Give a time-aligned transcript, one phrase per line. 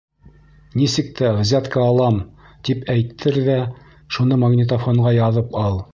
[0.79, 2.17] Нисек тә взятка алам,
[2.69, 3.59] тип әйттер ҙә,
[4.17, 5.83] шуны магнитофонға яҙып ал.